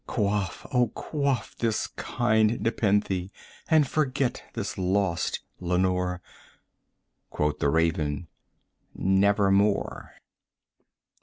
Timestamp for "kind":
1.85-2.59